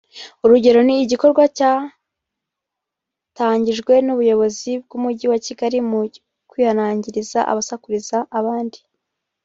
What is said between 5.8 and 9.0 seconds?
mu kwihanangiriza abasakuriza abandi